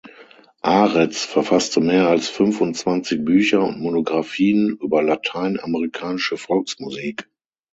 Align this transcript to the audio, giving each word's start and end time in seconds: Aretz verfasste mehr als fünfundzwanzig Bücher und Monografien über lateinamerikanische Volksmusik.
Aretz 0.63 1.25
verfasste 1.25 1.79
mehr 1.79 2.07
als 2.07 2.27
fünfundzwanzig 2.27 3.23
Bücher 3.23 3.61
und 3.61 3.79
Monografien 3.81 4.75
über 4.81 5.03
lateinamerikanische 5.03 6.37
Volksmusik. 6.37 7.29